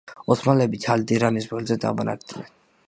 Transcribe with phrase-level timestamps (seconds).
[0.35, 2.53] ოსმალები ჩალდირანის ველზე დაბანაკდნენ.